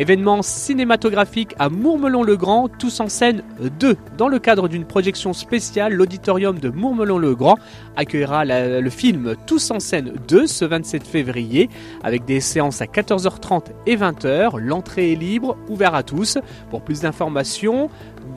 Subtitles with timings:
[0.00, 3.42] Événement cinématographique à Mourmelon-le-Grand, tous en scène
[3.80, 3.98] 2.
[4.16, 7.58] Dans le cadre d'une projection spéciale, l'auditorium de Mourmelon-le-Grand
[7.96, 11.68] accueillera le film Tous en scène 2 ce 27 février
[12.02, 14.58] avec des séances à 14h30 et 20h.
[14.58, 16.38] L'entrée est libre, ouvert à tous.
[16.70, 17.90] Pour plus d'informations,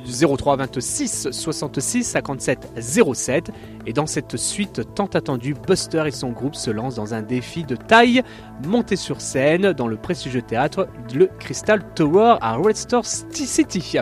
[0.06, 2.74] 03 26 66 57
[3.14, 3.52] 07.
[3.86, 7.64] Et dans cette suite tant attendue, Buster et son groupe se lancent dans un défi
[7.64, 8.24] de taille
[8.66, 13.98] monté sur scène dans le prestigieux théâtre le Crystal Tower à Red Star City.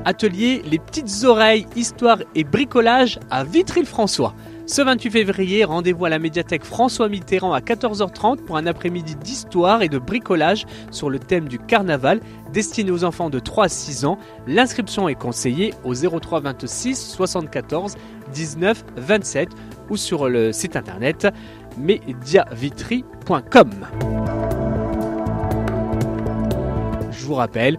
[0.04, 4.34] Atelier Les petites oreilles, histoire et bricolage à Vitry-le-François.
[4.66, 9.82] Ce 28 février, rendez-vous à la médiathèque François Mitterrand à 14h30 pour un après-midi d'histoire
[9.82, 12.20] et de bricolage sur le thème du carnaval
[12.50, 14.18] destiné aux enfants de 3 à 6 ans.
[14.46, 17.96] L'inscription est conseillée au 03 26 74
[18.32, 19.50] 19 27
[19.90, 21.28] ou sur le site internet
[21.76, 23.70] mediavitry.com.
[27.10, 27.78] Je vous rappelle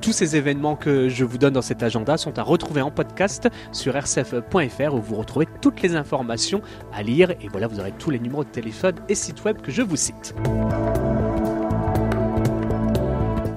[0.00, 3.48] tous ces événements que je vous donne dans cet agenda sont à retrouver en podcast
[3.72, 6.62] sur rcf.fr où vous retrouvez toutes les informations
[6.92, 9.70] à lire et voilà vous aurez tous les numéros de téléphone et sites web que
[9.70, 10.34] je vous cite.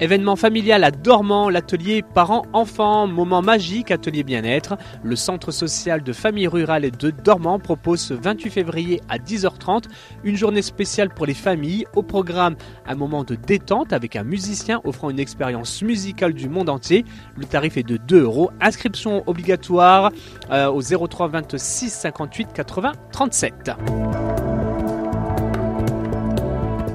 [0.03, 4.75] Événement familial à Dormant, l'atelier parents-enfants, moment magique, atelier bien-être.
[5.02, 9.86] Le centre social de famille rurale de Dormant propose ce 28 février à 10h30
[10.25, 11.86] une journée spéciale pour les familles.
[11.96, 16.68] Au programme, un moment de détente avec un musicien offrant une expérience musicale du monde
[16.68, 17.06] entier.
[17.38, 18.52] Le tarif est de 2 euros.
[18.59, 20.12] Inscription obligatoire
[20.52, 23.72] euh, au 03 26 58 80 37.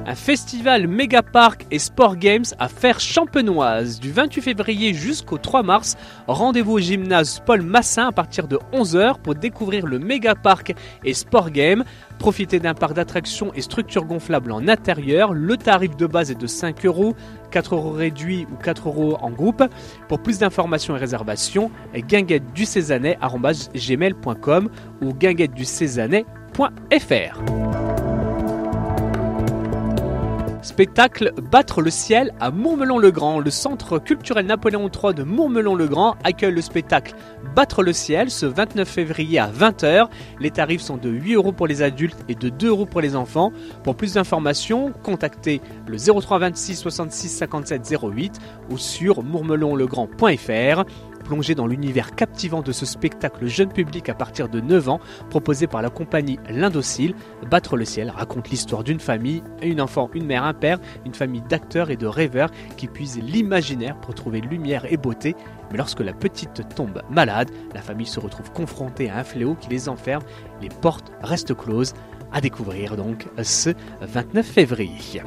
[0.09, 5.61] Un festival méga parc et sport games à faire champenoise du 28 février jusqu'au 3
[5.61, 5.97] mars.
[6.25, 10.73] Rendez-vous au gymnase Paul Massin à partir de 11h pour découvrir le méga parc
[11.05, 11.83] et sport game.
[12.17, 15.31] Profitez d'un parc d'attractions et structures gonflables en intérieur.
[15.31, 17.15] Le tarif de base est de 5 euros,
[17.51, 19.63] 4 euros réduits ou 4 euros en groupe.
[20.07, 22.65] Pour plus d'informations et réservations, guinguette du
[25.03, 25.65] ou guinguette du
[30.69, 33.39] Spectacle Battre le ciel à Mourmelon-le-Grand.
[33.39, 37.15] Le centre culturel Napoléon III de Mourmelon-le-Grand accueille le spectacle
[37.55, 40.07] Battre le ciel ce 29 février à 20h.
[40.39, 43.15] Les tarifs sont de 8 euros pour les adultes et de 2 euros pour les
[43.15, 43.51] enfants.
[43.83, 50.83] Pour plus d'informations, contactez le 03 26 66 57 08 ou sur mourmelonlegrand.fr.
[51.29, 54.99] Plongez dans l'univers captivant de ce spectacle jeune public à partir de 9 ans,
[55.29, 57.13] proposé par la compagnie L'Indocile.
[57.51, 61.43] Battre le ciel raconte l'histoire d'une famille, une enfant, une mère, un père, une famille
[61.47, 65.35] d'acteurs et de rêveurs qui puisent l'imaginaire pour trouver lumière et beauté.
[65.69, 69.69] Mais lorsque la petite tombe malade, la famille se retrouve confrontée à un fléau qui
[69.69, 70.23] les enferme.
[70.63, 71.93] Les portes restent closes.
[72.31, 73.71] À découvrir donc ce
[74.01, 75.21] 29 février.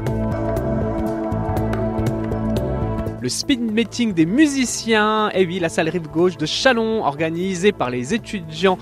[3.23, 7.89] Le speed meeting des musiciens, et oui, la salle rive gauche de Chalon, organisée par
[7.89, 8.79] les étudiants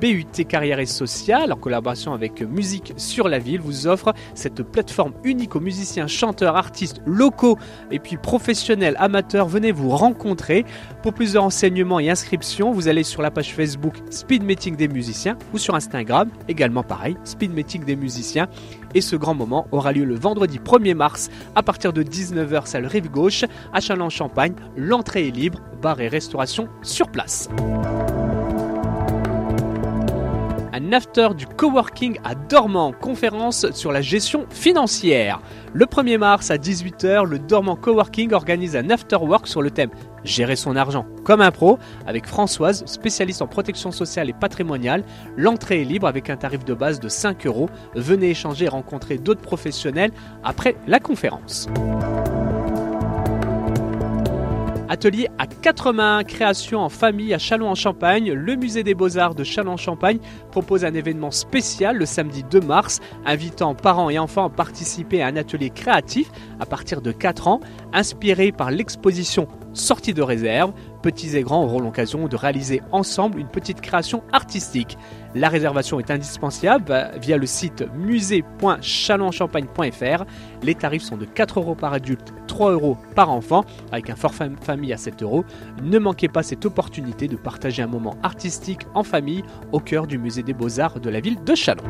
[0.00, 5.12] BUT Carrière et Sociale, en collaboration avec Musique sur la Ville, vous offre cette plateforme
[5.22, 7.56] unique aux musiciens, chanteurs, artistes locaux
[7.92, 9.46] et puis professionnels, amateurs.
[9.46, 10.64] Venez vous rencontrer.
[11.04, 14.88] Pour plus de renseignements et inscriptions, vous allez sur la page Facebook Speed Meeting des
[14.88, 18.48] musiciens ou sur Instagram, également pareil, Speed Meeting des musiciens.
[18.96, 22.86] Et ce grand moment aura lieu le vendredi 1er mars à partir de 19h, salle
[22.86, 23.44] rive gauche,
[23.84, 24.54] Châlons-Champagne.
[24.76, 27.48] L'entrée est libre, bar et restauration sur place
[30.84, 35.40] un after du coworking à Dormant, conférence sur la gestion financière.
[35.72, 39.90] Le 1er mars à 18h, le Dormant Coworking organise un after work sur le thème
[40.24, 45.04] Gérer son argent comme un pro avec Françoise, spécialiste en protection sociale et patrimoniale.
[45.36, 47.68] L'entrée est libre avec un tarif de base de 5 euros.
[47.94, 50.10] Venez échanger et rencontrer d'autres professionnels
[50.42, 51.68] après la conférence.
[54.94, 58.32] Atelier à quatre mains, création en famille à Châlons-en-Champagne.
[58.32, 60.20] Le musée des beaux-arts de Châlons-en-Champagne
[60.52, 65.26] propose un événement spécial le samedi 2 mars, invitant parents et enfants à participer à
[65.26, 66.30] un atelier créatif
[66.60, 67.60] à partir de 4 ans,
[67.92, 70.72] inspiré par l'exposition Sortie de réserve
[71.04, 74.96] petits et grands auront l'occasion de réaliser ensemble une petite création artistique.
[75.34, 80.24] La réservation est indispensable via le site musée.chalonchampagne.fr.
[80.62, 84.48] Les tarifs sont de 4 euros par adulte, 3 euros par enfant, avec un forfait
[84.62, 85.44] famille à 7 euros.
[85.82, 90.16] Ne manquez pas cette opportunité de partager un moment artistique en famille au cœur du
[90.16, 91.84] musée des beaux-arts de la ville de Chalon.